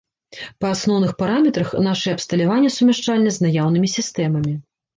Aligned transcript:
Па 0.63 0.71
асноўных 0.75 1.11
параметрах 1.19 1.69
нашае 1.89 2.13
абсталяванне 2.19 2.73
сумяшчальнае 2.79 3.33
з 3.39 3.47
наяўнымі 3.47 3.95
сістэмамі. 4.01 4.59